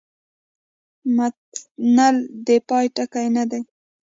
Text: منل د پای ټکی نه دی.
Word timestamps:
منل 1.95 2.15
د 2.47 2.49
پای 2.67 2.85
ټکی 2.95 3.27
نه 3.35 3.43
دی. 3.49 3.61